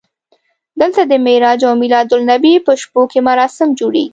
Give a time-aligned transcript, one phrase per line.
[0.81, 4.09] دلته د معراج او میلادالنبي په شپو کې مراسم جوړېږي.